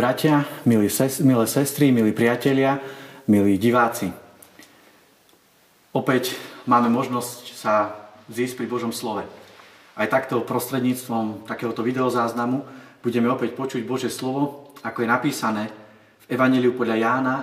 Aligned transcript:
Bratia, 0.00 0.48
milí 0.64 0.88
ses, 0.88 1.20
milé 1.20 1.44
sestry, 1.44 1.92
milí 1.92 2.16
priatelia, 2.16 2.80
milí 3.28 3.60
diváci. 3.60 4.08
Opäť 5.92 6.40
máme 6.64 6.88
možnosť 6.88 7.52
sa 7.52 8.00
zísť 8.32 8.56
pri 8.56 8.66
Božom 8.72 8.96
slove. 8.96 9.28
Aj 9.92 10.08
takto 10.08 10.40
prostredníctvom 10.40 11.44
takéhoto 11.44 11.84
videozáznamu 11.84 12.64
budeme 13.04 13.28
opäť 13.28 13.52
počuť 13.52 13.84
Bože 13.84 14.08
slovo, 14.08 14.72
ako 14.80 15.04
je 15.04 15.12
napísané 15.12 15.68
v 16.24 16.32
Evangeliu 16.32 16.72
podľa 16.72 16.96
Jána 16.96 17.36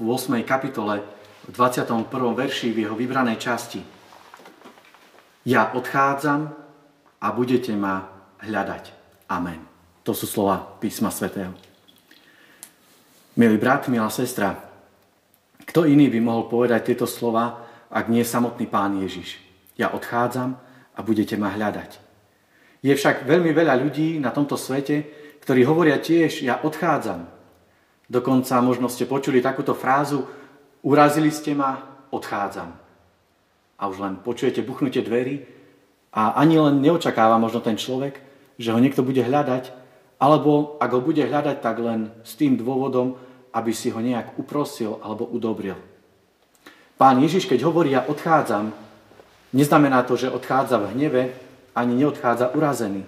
v 0.00 0.08
8. 0.08 0.32
kapitole 0.48 1.04
v 1.44 1.52
21. 1.52 2.08
verši 2.08 2.72
v 2.72 2.88
jeho 2.88 2.96
vybranej 2.96 3.36
časti. 3.36 3.84
Ja 5.44 5.76
odchádzam 5.76 6.40
a 7.20 7.26
budete 7.36 7.76
ma 7.76 8.00
hľadať. 8.40 8.96
Amen. 9.28 9.60
To 10.08 10.16
sú 10.16 10.24
slova 10.24 10.56
písma 10.80 11.12
svätého. 11.12 11.68
Milý 13.38 13.54
brat, 13.54 13.86
milá 13.86 14.10
sestra, 14.10 14.58
kto 15.62 15.86
iný 15.86 16.10
by 16.10 16.18
mohol 16.18 16.50
povedať 16.50 16.90
tieto 16.90 17.06
slova, 17.06 17.62
ak 17.86 18.10
nie 18.10 18.26
samotný 18.26 18.66
pán 18.66 18.98
Ježiš? 18.98 19.38
Ja 19.78 19.94
odchádzam 19.94 20.58
a 20.90 20.98
budete 21.06 21.38
ma 21.38 21.54
hľadať. 21.54 22.02
Je 22.82 22.90
však 22.90 23.30
veľmi 23.30 23.54
veľa 23.54 23.78
ľudí 23.78 24.18
na 24.18 24.34
tomto 24.34 24.58
svete, 24.58 25.06
ktorí 25.38 25.62
hovoria 25.62 26.02
tiež, 26.02 26.42
ja 26.42 26.58
odchádzam. 26.66 27.30
Dokonca 28.10 28.58
možno 28.58 28.90
ste 28.90 29.06
počuli 29.06 29.38
takúto 29.38 29.70
frázu, 29.70 30.26
urazili 30.82 31.30
ste 31.30 31.54
ma, 31.54 31.78
odchádzam. 32.10 32.74
A 33.78 33.82
už 33.86 34.02
len 34.02 34.18
počujete 34.18 34.66
buchnutie 34.66 35.06
dverí 35.06 35.46
a 36.10 36.34
ani 36.34 36.58
len 36.58 36.82
neočakáva 36.82 37.38
možno 37.38 37.62
ten 37.62 37.78
človek, 37.78 38.18
že 38.58 38.74
ho 38.74 38.82
niekto 38.82 39.06
bude 39.06 39.22
hľadať, 39.22 39.70
alebo 40.18 40.74
ak 40.82 40.90
ho 40.90 40.98
bude 40.98 41.22
hľadať, 41.22 41.62
tak 41.62 41.78
len 41.78 42.10
s 42.26 42.34
tým 42.34 42.58
dôvodom, 42.58 43.27
aby 43.52 43.72
si 43.72 43.88
ho 43.92 44.00
nejak 44.00 44.36
uprosil 44.38 45.00
alebo 45.00 45.24
udobril. 45.28 45.76
Pán 46.98 47.22
Ježiš, 47.22 47.46
keď 47.46 47.62
hovorí, 47.62 47.94
ja 47.94 48.02
odchádzam, 48.04 48.74
neznamená 49.54 50.02
to, 50.02 50.18
že 50.18 50.32
odchádza 50.34 50.82
v 50.82 50.90
hneve, 50.94 51.22
ani 51.72 51.94
neodchádza 51.94 52.58
urazený. 52.58 53.06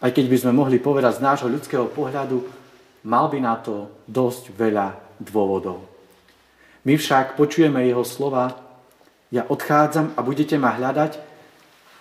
Aj 0.00 0.10
keď 0.14 0.26
by 0.30 0.36
sme 0.38 0.52
mohli 0.54 0.78
povedať 0.78 1.18
z 1.18 1.24
nášho 1.26 1.50
ľudského 1.50 1.90
pohľadu, 1.90 2.46
mal 3.04 3.26
by 3.26 3.38
na 3.42 3.58
to 3.58 3.90
dosť 4.06 4.54
veľa 4.54 4.94
dôvodov. 5.20 5.84
My 6.86 6.96
však 6.96 7.36
počujeme 7.36 7.84
jeho 7.84 8.06
slova, 8.06 8.56
ja 9.28 9.44
odchádzam 9.44 10.16
a 10.16 10.20
budete 10.24 10.56
ma 10.56 10.72
hľadať 10.74 11.20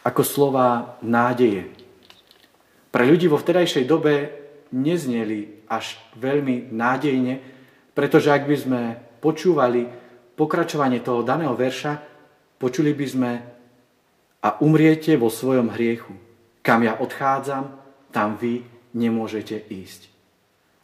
ako 0.08 0.22
slova 0.24 0.96
nádeje. 1.04 1.68
Pre 2.90 3.04
ľudí 3.06 3.28
vo 3.28 3.38
vtedajšej 3.38 3.86
dobe 3.86 4.39
nezneli 4.73 5.66
až 5.70 5.98
veľmi 6.17 6.73
nádejne, 6.73 7.42
pretože 7.94 8.30
ak 8.31 8.44
by 8.48 8.58
sme 8.58 8.81
počúvali 9.20 9.86
pokračovanie 10.39 11.03
toho 11.03 11.22
daného 11.22 11.53
verša, 11.53 12.00
počuli 12.58 12.95
by 12.95 13.06
sme 13.06 13.31
a 14.40 14.56
umriete 14.64 15.20
vo 15.20 15.28
svojom 15.28 15.75
hriechu. 15.75 16.16
Kam 16.64 16.88
ja 16.88 16.95
odchádzam, 16.95 17.75
tam 18.16 18.40
vy 18.40 18.64
nemôžete 18.95 19.67
ísť. 19.67 20.08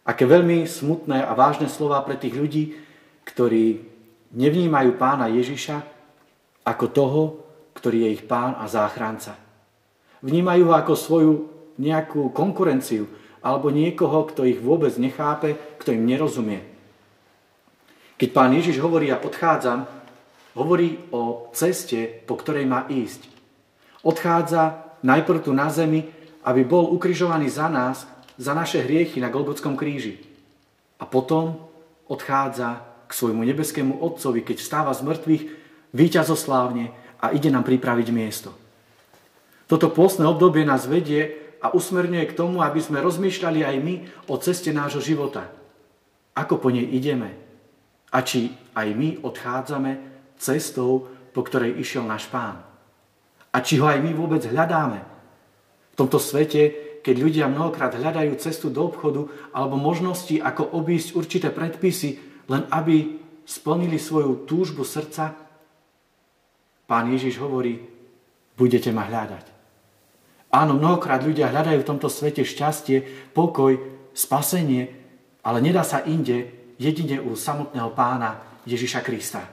Aké 0.05 0.27
veľmi 0.27 0.67
smutné 0.67 1.23
a 1.23 1.33
vážne 1.33 1.71
slova 1.71 2.03
pre 2.05 2.19
tých 2.19 2.35
ľudí, 2.35 2.77
ktorí 3.25 3.81
nevnímajú 4.35 4.99
pána 4.99 5.31
Ježiša 5.31 5.81
ako 6.67 6.85
toho, 6.91 7.21
ktorý 7.73 8.05
je 8.05 8.09
ich 8.21 8.23
pán 8.27 8.53
a 8.59 8.69
záchranca. 8.69 9.33
Vnímajú 10.21 10.69
ho 10.69 10.73
ako 10.77 10.93
svoju 10.93 11.33
nejakú 11.81 12.29
konkurenciu, 12.31 13.09
alebo 13.45 13.69
niekoho, 13.69 14.25
kto 14.25 14.41
ich 14.49 14.57
vôbec 14.57 14.97
nechápe, 14.97 15.53
kto 15.77 15.93
im 15.93 16.09
nerozumie. 16.09 16.65
Keď 18.17 18.29
pán 18.33 18.49
Ježiš 18.57 18.81
hovorí, 18.81 19.13
ja 19.13 19.21
odchádzam, 19.21 19.85
hovorí 20.57 20.97
o 21.13 21.53
ceste, 21.53 22.25
po 22.25 22.41
ktorej 22.41 22.65
má 22.65 22.89
ísť. 22.89 23.29
Odchádza 24.01 24.97
najprv 25.05 25.45
tu 25.45 25.53
na 25.53 25.69
zemi, 25.69 26.09
aby 26.41 26.65
bol 26.65 26.89
ukrižovaný 26.89 27.53
za 27.53 27.69
nás, 27.69 28.09
za 28.41 28.57
naše 28.57 28.81
hriechy 28.81 29.21
na 29.21 29.29
Golgotskom 29.29 29.77
kríži. 29.77 30.25
A 30.97 31.05
potom 31.05 31.69
odchádza 32.09 32.81
k 33.05 33.11
svojmu 33.13 33.45
nebeskému 33.45 34.01
Otcovi, 34.01 34.41
keď 34.41 34.57
vstáva 34.57 34.91
z 34.97 35.05
mŕtvych, 35.05 35.43
víťazoslávne 35.93 36.89
a 37.21 37.25
ide 37.29 37.53
nám 37.53 37.67
pripraviť 37.67 38.07
miesto. 38.09 38.49
Toto 39.69 39.93
pôstne 39.93 40.25
obdobie 40.25 40.65
nás 40.65 40.89
vedie 40.89 41.44
a 41.65 41.73
usmerňuje 41.73 42.29
k 42.29 42.37
tomu, 42.37 42.61
aby 42.61 42.77
sme 42.77 43.01
rozmýšľali 43.01 43.65
aj 43.65 43.77
my 43.81 43.95
o 44.29 44.37
ceste 44.37 44.69
nášho 44.69 45.01
života. 45.01 45.49
Ako 46.37 46.61
po 46.61 46.69
nej 46.69 46.85
ideme? 46.85 47.33
A 48.13 48.21
či 48.21 48.53
aj 48.77 48.93
my 48.93 49.25
odchádzame 49.25 49.91
cestou, 50.37 51.09
po 51.33 51.41
ktorej 51.41 51.81
išiel 51.81 52.05
náš 52.05 52.29
pán? 52.29 52.61
A 53.49 53.57
či 53.65 53.81
ho 53.81 53.89
aj 53.89 53.97
my 53.97 54.13
vôbec 54.13 54.45
hľadáme? 54.45 55.01
V 55.89 55.95
tomto 55.97 56.21
svete, 56.21 56.85
keď 57.01 57.15
ľudia 57.17 57.45
mnohokrát 57.49 57.97
hľadajú 57.97 58.37
cestu 58.37 58.69
do 58.69 58.85
obchodu 58.85 59.25
alebo 59.49 59.81
možnosti, 59.81 60.37
ako 60.37 60.77
obísť 60.77 61.17
určité 61.17 61.49
predpisy, 61.49 62.21
len 62.45 62.69
aby 62.69 63.17
splnili 63.41 63.97
svoju 63.97 64.45
túžbu 64.45 64.85
srdca, 64.85 65.33
pán 66.85 67.09
Ježiš 67.09 67.41
hovorí, 67.41 67.81
budete 68.53 68.93
ma 68.93 69.09
hľadať. 69.09 69.54
Áno, 70.55 70.79
mnohokrát 70.79 71.19
ľudia 71.19 71.51
hľadajú 71.51 71.83
v 71.83 71.89
tomto 71.91 72.07
svete 72.07 72.47
šťastie, 72.47 73.03
pokoj, 73.35 73.75
spasenie, 74.15 74.87
ale 75.43 75.59
nedá 75.59 75.83
sa 75.83 75.99
inde 76.07 76.47
jedine 76.79 77.19
u 77.19 77.35
samotného 77.35 77.91
pána 77.91 78.39
Ježiša 78.63 79.03
Krista. 79.03 79.43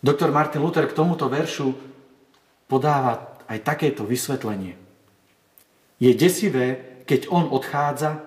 Doktor 0.00 0.32
Martin 0.32 0.64
Luther 0.64 0.88
k 0.88 0.96
tomuto 0.96 1.28
veršu 1.28 1.76
podáva 2.64 3.36
aj 3.52 3.58
takéto 3.60 4.08
vysvetlenie. 4.08 4.80
Je 6.00 6.10
desivé, 6.16 6.98
keď 7.04 7.28
on 7.28 7.52
odchádza, 7.52 8.24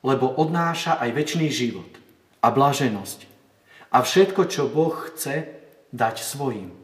lebo 0.00 0.32
odnáša 0.32 0.96
aj 0.96 1.12
väčší 1.12 1.52
život 1.52 1.92
a 2.40 2.48
blaženosť 2.48 3.28
a 3.92 4.00
všetko, 4.00 4.48
čo 4.48 4.66
Boh 4.66 4.96
chce 5.12 5.46
dať 5.92 6.24
svojim. 6.24 6.81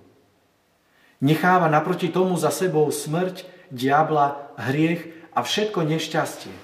Necháva 1.18 1.66
naproti 1.66 2.14
tomu 2.14 2.38
za 2.38 2.54
sebou 2.54 2.86
smrť, 2.94 3.42
diabla, 3.74 4.54
hriech 4.54 5.02
a 5.34 5.42
všetko 5.42 5.82
nešťastie. 5.82 6.54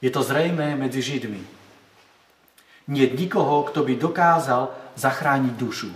Je 0.00 0.08
to 0.08 0.24
zrejmé 0.24 0.80
medzi 0.80 1.04
Židmi. 1.04 1.44
Nie 2.88 3.12
nikoho, 3.12 3.68
kto 3.68 3.84
by 3.84 4.00
dokázal 4.00 4.72
zachrániť 4.96 5.54
dušu. 5.60 5.92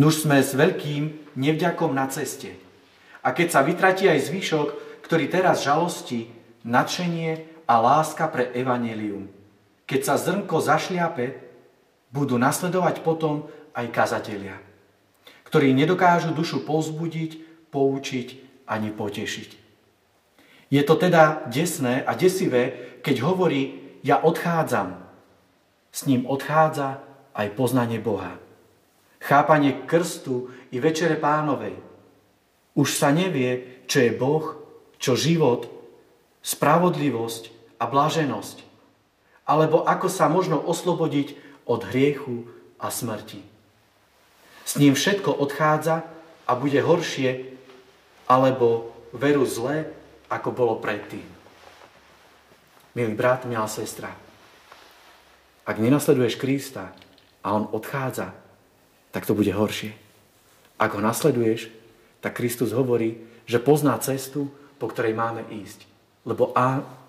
Nuž 0.00 0.24
sme 0.24 0.40
s 0.40 0.56
veľkým 0.56 1.36
nevďakom 1.36 1.92
na 1.92 2.08
ceste. 2.08 2.56
A 3.20 3.36
keď 3.36 3.48
sa 3.52 3.60
vytratí 3.60 4.08
aj 4.08 4.32
zvyšok, 4.32 4.68
ktorý 5.04 5.28
teraz 5.28 5.60
žalosti, 5.60 6.32
nadšenie 6.64 7.68
a 7.68 7.74
láska 7.76 8.32
pre 8.32 8.48
evanelium. 8.56 9.28
Keď 9.84 10.00
sa 10.00 10.16
zrnko 10.16 10.56
zašliape, 10.56 11.36
budú 12.08 12.40
nasledovať 12.40 13.04
potom 13.04 13.44
aj 13.76 13.92
kazatelia 13.92 14.69
ktorí 15.50 15.74
nedokážu 15.74 16.30
dušu 16.30 16.62
povzbudiť, 16.62 17.42
poučiť 17.74 18.28
ani 18.70 18.94
potešiť. 18.94 19.50
Je 20.70 20.82
to 20.86 20.94
teda 20.94 21.50
desné 21.50 22.06
a 22.06 22.14
desivé, 22.14 22.94
keď 23.02 23.26
hovorí, 23.26 23.82
ja 24.06 24.22
odchádzam. 24.22 25.02
S 25.90 26.06
ním 26.06 26.22
odchádza 26.30 27.02
aj 27.34 27.58
poznanie 27.58 27.98
Boha. 27.98 28.38
Chápanie 29.18 29.84
krstu 29.90 30.54
i 30.70 30.78
večere 30.78 31.18
pánovej. 31.18 31.74
Už 32.78 32.94
sa 32.94 33.10
nevie, 33.10 33.82
čo 33.90 34.06
je 34.06 34.14
Boh, 34.14 34.54
čo 35.02 35.18
život, 35.18 35.66
spravodlivosť 36.46 37.74
a 37.82 37.90
blaženosť. 37.90 38.62
Alebo 39.50 39.82
ako 39.82 40.06
sa 40.06 40.30
možno 40.30 40.62
oslobodiť 40.62 41.34
od 41.66 41.82
hriechu 41.90 42.46
a 42.78 42.86
smrti. 42.86 43.42
S 44.70 44.78
ním 44.78 44.94
všetko 44.94 45.34
odchádza 45.34 46.06
a 46.46 46.54
bude 46.54 46.78
horšie, 46.78 47.58
alebo 48.30 48.94
veru 49.10 49.42
zlé, 49.42 49.90
ako 50.30 50.54
bolo 50.54 50.74
predtým. 50.78 51.26
Milý 52.94 53.18
brat, 53.18 53.50
milá 53.50 53.66
sestra, 53.66 54.14
ak 55.66 55.74
nenasleduješ 55.74 56.38
Krista 56.38 56.94
a 57.42 57.50
on 57.50 57.66
odchádza, 57.66 58.30
tak 59.10 59.26
to 59.26 59.34
bude 59.34 59.50
horšie. 59.50 59.90
Ak 60.78 60.94
ho 60.94 61.02
nasleduješ, 61.02 61.66
tak 62.22 62.38
Kristus 62.38 62.70
hovorí, 62.70 63.26
že 63.50 63.58
pozná 63.58 63.98
cestu, 63.98 64.54
po 64.78 64.86
ktorej 64.86 65.18
máme 65.18 65.50
ísť. 65.50 65.82
Lebo 66.22 66.54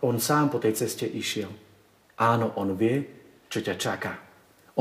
on 0.01 0.17
sám 0.17 0.49
po 0.49 0.57
tej 0.57 0.81
ceste 0.81 1.05
išiel. 1.05 1.53
Áno, 2.17 2.57
on 2.57 2.73
vie, 2.73 3.05
čo 3.53 3.61
ťa 3.61 3.77
čaká. 3.77 4.17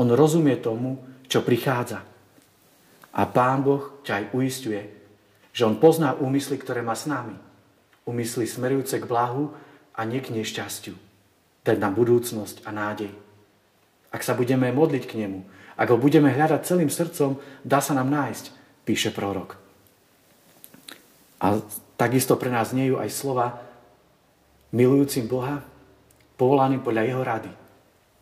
On 0.01 0.09
rozumie 0.09 0.57
tomu, 0.57 0.97
čo 1.29 1.45
prichádza. 1.45 2.09
A 3.11 3.27
Pán 3.27 3.59
Boh 3.63 3.99
ťa 4.07 4.13
aj 4.15 4.25
uistuje, 4.31 4.81
že 5.51 5.67
On 5.67 5.75
pozná 5.75 6.15
úmysly, 6.15 6.55
ktoré 6.55 6.79
má 6.79 6.95
s 6.95 7.07
nami. 7.07 7.35
Úmysly 8.07 8.47
smerujúce 8.47 9.03
k 9.03 9.05
blahu 9.05 9.51
a 9.91 10.01
nie 10.07 10.23
k 10.23 10.31
nešťastiu. 10.31 10.95
nám 11.67 11.93
budúcnosť 11.93 12.63
a 12.63 12.71
nádej. 12.71 13.11
Ak 14.11 14.23
sa 14.23 14.35
budeme 14.35 14.71
modliť 14.71 15.03
k 15.07 15.17
nemu, 15.23 15.39
ak 15.75 15.87
ho 15.91 15.97
budeme 15.99 16.31
hľadať 16.31 16.67
celým 16.67 16.91
srdcom, 16.91 17.39
dá 17.63 17.79
sa 17.83 17.95
nám 17.95 18.11
nájsť, 18.11 18.45
píše 18.87 19.11
prorok. 19.11 19.59
A 21.41 21.59
takisto 21.99 22.35
pre 22.39 22.51
nás 22.51 22.71
nejú 22.71 22.99
aj 22.99 23.09
slova 23.11 23.59
milujúcim 24.71 25.27
Boha, 25.27 25.63
povolaným 26.39 26.79
podľa 26.79 27.03
jeho 27.07 27.23
rady. 27.23 27.51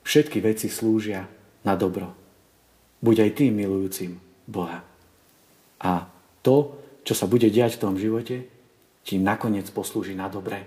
Všetky 0.02 0.42
veci 0.42 0.68
slúžia 0.72 1.30
na 1.62 1.78
dobro. 1.78 2.10
Buď 3.00 3.30
aj 3.30 3.32
tým 3.38 3.54
milujúcim 3.54 4.29
Boha. 4.50 4.82
A 5.80 6.10
to, 6.42 6.82
čo 7.06 7.14
sa 7.14 7.30
bude 7.30 7.48
diať 7.54 7.78
v 7.78 7.84
tom 7.86 7.96
živote, 7.96 8.50
ti 9.06 9.22
nakoniec 9.22 9.70
poslúži 9.70 10.18
na 10.18 10.26
dobré. 10.26 10.66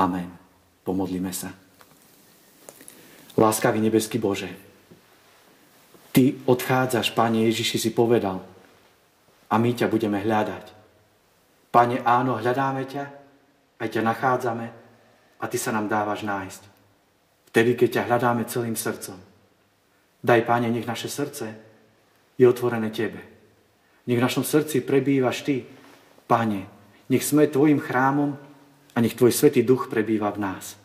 Amen. 0.00 0.32
Pomodlíme 0.80 1.30
sa. 1.30 1.52
Láskavý 3.36 3.78
nebeský 3.78 4.16
Bože, 4.16 4.50
Ty 6.10 6.34
odchádzaš, 6.42 7.14
Pane 7.14 7.46
Ježiši 7.46 7.78
si 7.78 7.90
povedal, 7.94 8.42
a 9.50 9.54
my 9.58 9.70
ťa 9.70 9.86
budeme 9.86 10.18
hľadať. 10.18 10.66
Pane, 11.70 12.02
áno, 12.02 12.34
hľadáme 12.34 12.82
ťa, 12.90 13.04
aj 13.78 13.88
ťa 13.88 14.02
nachádzame 14.02 14.66
a 15.38 15.44
Ty 15.46 15.58
sa 15.58 15.70
nám 15.70 15.86
dávaš 15.86 16.26
nájsť. 16.26 16.62
Vtedy, 17.54 17.78
keď 17.78 17.88
ťa 17.94 18.06
hľadáme 18.10 18.42
celým 18.50 18.74
srdcom. 18.74 19.18
Daj, 20.18 20.40
Pane, 20.42 20.66
nech 20.66 20.90
naše 20.90 21.06
srdce 21.06 21.69
je 22.40 22.48
otvorené 22.48 22.88
Tebe. 22.88 23.20
Nech 24.08 24.16
v 24.16 24.24
našom 24.24 24.40
srdci 24.40 24.80
prebývaš 24.80 25.44
Ty, 25.44 25.60
Pane. 26.24 26.64
Nech 27.12 27.20
sme 27.20 27.44
Tvojim 27.44 27.76
chrámom 27.76 28.32
a 28.96 28.98
nech 29.04 29.12
Tvoj 29.12 29.36
Svetý 29.36 29.60
Duch 29.60 29.92
prebýva 29.92 30.32
v 30.32 30.40
nás. 30.40 30.80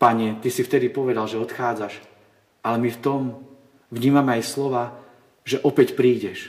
Pane, 0.00 0.40
Ty 0.40 0.48
si 0.48 0.64
vtedy 0.64 0.88
povedal, 0.88 1.28
že 1.28 1.36
odchádzaš, 1.36 2.00
ale 2.64 2.76
my 2.80 2.88
v 2.88 3.02
tom 3.04 3.22
vnímame 3.92 4.40
aj 4.40 4.48
slova, 4.48 4.96
že 5.44 5.60
opäť 5.60 5.92
prídeš, 5.92 6.48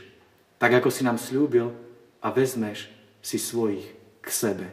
tak 0.56 0.80
ako 0.80 0.88
si 0.88 1.04
nám 1.04 1.20
slúbil 1.20 1.76
a 2.24 2.32
vezmeš 2.32 2.88
si 3.20 3.36
svojich 3.36 3.84
k 4.24 4.28
sebe. 4.32 4.68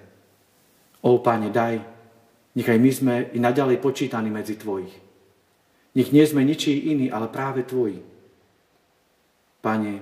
Ó, 1.02 1.18
Pane, 1.18 1.50
daj, 1.50 1.82
nechaj 2.54 2.78
my 2.78 2.90
sme 2.94 3.14
i 3.34 3.38
naďalej 3.42 3.82
počítaní 3.82 4.30
medzi 4.30 4.54
Tvojich. 4.54 4.94
Nech 5.90 6.14
nie 6.14 6.22
sme 6.22 6.46
ničí 6.46 6.94
iní, 6.94 7.10
ale 7.10 7.26
práve 7.26 7.66
Tvoji. 7.66 8.09
Pane, 9.60 9.92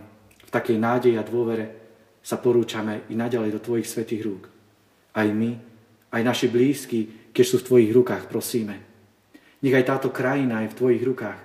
v 0.48 0.50
takej 0.50 0.78
nádeji 0.80 1.18
a 1.18 1.26
dôvere 1.26 1.66
sa 2.22 2.38
porúčame 2.38 3.04
i 3.10 3.14
naďalej 3.18 3.58
do 3.58 3.60
Tvojich 3.60 3.90
svetých 3.90 4.24
rúk. 4.24 4.44
Aj 5.12 5.28
my, 5.28 5.50
aj 6.14 6.22
naši 6.24 6.46
blízki, 6.48 7.30
keď 7.34 7.44
sú 7.44 7.56
v 7.60 7.66
Tvojich 7.66 7.92
rukách, 7.92 8.30
prosíme. 8.30 8.80
Nech 9.60 9.74
aj 9.74 9.88
táto 9.88 10.08
krajina 10.14 10.62
je 10.62 10.72
v 10.72 10.78
Tvojich 10.78 11.02
rukách. 11.04 11.40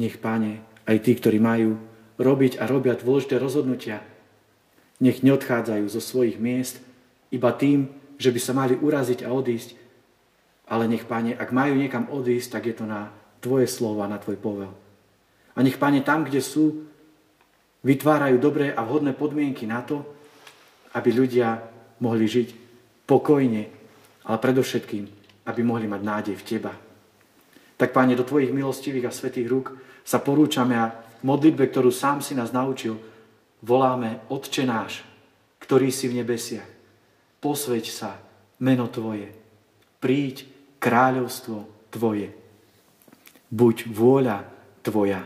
Nech, 0.00 0.16
Pane, 0.18 0.64
aj 0.88 0.96
tí, 1.04 1.12
ktorí 1.14 1.38
majú 1.38 1.76
robiť 2.20 2.60
a 2.60 2.68
robia 2.68 2.96
dôležité 2.96 3.36
rozhodnutia, 3.36 4.04
nech 5.00 5.24
neodchádzajú 5.24 5.84
zo 5.88 6.00
svojich 6.00 6.36
miest 6.36 6.80
iba 7.32 7.50
tým, 7.56 7.88
že 8.20 8.28
by 8.28 8.40
sa 8.40 8.52
mali 8.52 8.76
uraziť 8.76 9.24
a 9.24 9.32
odísť, 9.32 9.72
ale 10.68 10.86
nech, 10.86 11.08
Pane, 11.08 11.34
ak 11.34 11.50
majú 11.56 11.74
niekam 11.74 12.12
odísť, 12.12 12.48
tak 12.60 12.68
je 12.68 12.74
to 12.76 12.84
na 12.84 13.10
Tvoje 13.40 13.64
slova, 13.64 14.04
na 14.04 14.20
Tvoj 14.20 14.36
povel. 14.36 14.72
A 15.56 15.58
nech, 15.64 15.80
Pane, 15.80 16.04
tam, 16.04 16.28
kde 16.28 16.44
sú, 16.44 16.84
vytvárajú 17.84 18.36
dobré 18.40 18.72
a 18.72 18.84
vhodné 18.84 19.16
podmienky 19.16 19.64
na 19.64 19.80
to, 19.84 20.04
aby 20.96 21.10
ľudia 21.14 21.60
mohli 22.00 22.26
žiť 22.26 22.48
pokojne 23.06 23.80
ale 24.30 24.38
predovšetkým, 24.38 25.04
aby 25.48 25.60
mohli 25.64 25.88
mať 25.88 26.00
nádej 26.04 26.36
v 26.36 26.46
Teba. 26.46 26.72
Tak, 27.80 27.96
Páne, 27.96 28.12
do 28.12 28.22
Tvojich 28.22 28.52
milostivých 28.52 29.08
a 29.08 29.16
svetých 29.16 29.48
rúk 29.48 29.72
sa 30.04 30.20
porúčame 30.20 30.76
a 30.76 30.92
v 30.92 31.24
modlitbe, 31.24 31.66
ktorú 31.66 31.88
sám 31.88 32.20
si 32.20 32.36
nás 32.36 32.52
naučil, 32.52 33.00
voláme 33.64 34.28
Otče 34.28 34.68
náš, 34.68 35.02
ktorý 35.64 35.88
si 35.88 36.06
v 36.06 36.20
nebesiach. 36.20 36.68
Posveď 37.40 37.84
sa 37.88 38.20
meno 38.60 38.86
Tvoje. 38.92 39.32
Príď 39.98 40.44
kráľovstvo 40.76 41.88
Tvoje. 41.88 42.30
Buď 43.48 43.88
vôľa 43.88 44.44
Tvoja, 44.84 45.24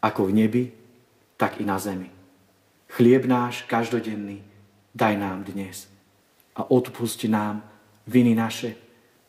ako 0.00 0.30
v 0.30 0.32
nebi, 0.32 0.64
tak 1.42 1.58
i 1.58 1.66
na 1.66 1.74
zemi. 1.82 2.06
Chlieb 2.86 3.26
náš 3.26 3.66
každodenný 3.66 4.46
daj 4.94 5.18
nám 5.18 5.42
dnes 5.42 5.90
a 6.54 6.62
odpusti 6.62 7.26
nám 7.26 7.66
viny 8.06 8.38
naše, 8.38 8.78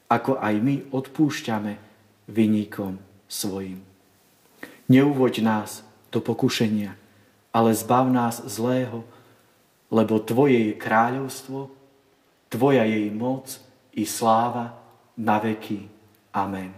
ako 0.06 0.38
aj 0.38 0.54
my 0.62 0.94
odpúšťame 0.94 1.74
vyníkom 2.30 3.02
svojim. 3.26 3.82
Neuvoď 4.94 5.42
nás 5.42 5.82
do 6.14 6.22
pokušenia, 6.22 6.94
ale 7.50 7.74
zbav 7.74 8.06
nás 8.14 8.46
zlého, 8.46 9.02
lebo 9.90 10.22
Tvoje 10.22 10.70
je 10.70 10.74
kráľovstvo, 10.78 11.74
Tvoja 12.46 12.86
je 12.86 13.10
moc 13.10 13.58
i 13.98 14.06
sláva 14.06 14.78
na 15.18 15.42
veky. 15.42 15.90
Amen. 16.30 16.78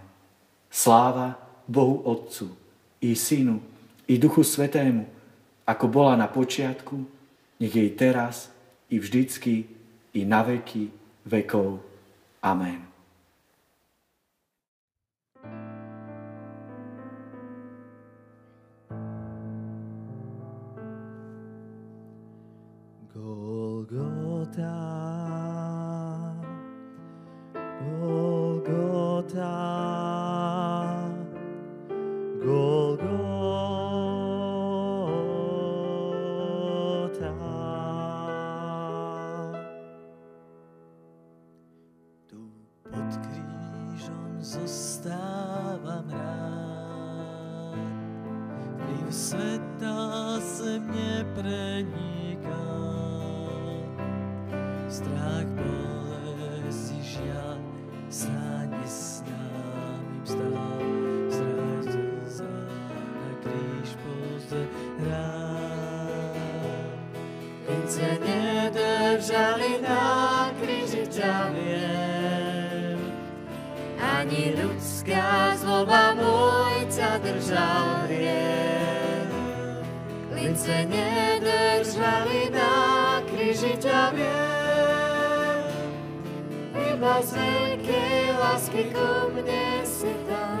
Sláva 0.72 1.36
Bohu 1.68 2.00
Otcu, 2.08 2.56
i 3.04 3.12
Synu, 3.12 3.60
i 4.08 4.16
Duchu 4.16 4.40
Svetému, 4.40 5.15
ako 5.66 5.84
bola 5.90 6.14
na 6.14 6.30
počiatku, 6.30 6.96
nech 7.58 7.74
jej 7.74 7.90
teraz, 7.98 8.54
i 8.86 9.02
vždycky, 9.02 9.66
i 10.14 10.22
na 10.22 10.46
veky 10.46 10.88
vekov. 11.26 11.82
Amen. 12.38 12.86
Golgota, 23.10 24.70
ani 74.26 74.52
ľudská 74.52 75.56
zloba 75.56 76.12
môj 76.12 76.84
ťa 76.92 77.22
držal 77.24 78.04
hriech. 78.10 79.32
Klince 80.28 80.84
nedržali 80.84 82.52
na 82.52 82.74
kríži 83.24 83.80
ťa 83.80 84.12
viem, 84.12 85.64
iba 86.76 87.16
z 87.24 87.30
veľkej 87.32 88.24
lásky 88.36 88.82
ku 88.92 89.32
mne 89.32 89.80
si 89.88 90.12
tam 90.28 90.60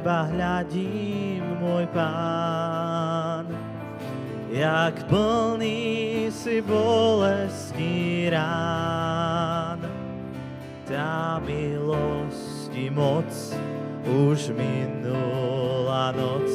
teba 0.00 0.24
hľadím, 0.32 1.44
môj 1.60 1.84
pán, 1.92 3.44
jak 4.48 4.96
plný 5.12 6.32
si 6.32 6.64
bolesti 6.64 8.32
rán. 8.32 9.76
Tá 10.88 11.36
milosti 11.44 12.88
moc 12.88 13.28
už 14.08 14.56
minula 14.56 16.16
noc, 16.16 16.48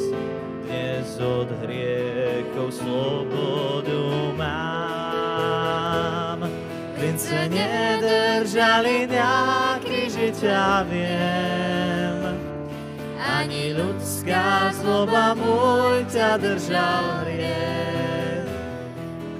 dnes 0.66 1.06
od 1.22 1.46
hriechov 1.62 2.74
slobodu 2.74 4.34
mám. 4.34 5.30
Klince 6.98 7.46
nedržali 7.46 9.06
na 9.06 9.78
kríži 9.78 10.34
ťa 10.34 10.82
viem, 10.90 11.75
ani 13.46 13.78
ľudská 13.78 14.74
zloba 14.74 15.30
môj 15.38 16.02
ťa 16.10 16.34
držal 16.42 17.22
hriech. 17.22 18.50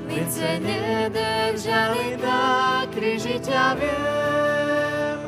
Klince 0.07 0.63
nedržali 0.63 2.15
na 2.23 2.87
kríži 2.95 3.43
ťa 3.43 3.75
viem, 3.75 5.19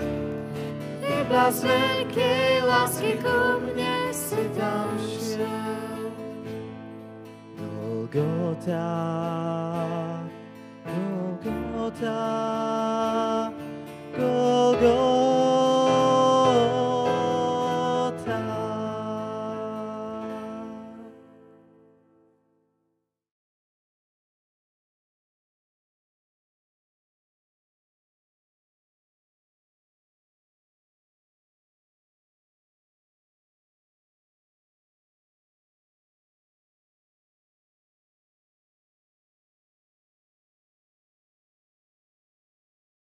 iba 1.02 1.44
z 1.50 1.58
veľkej 1.66 2.50
lásky 2.70 3.18
ku 3.18 3.58
mne 3.66 4.14
si 4.14 4.46
tam. 4.54 4.94
Golgota, 7.58 8.94
Golgota, 10.86 12.22
Golgota. 14.14 15.17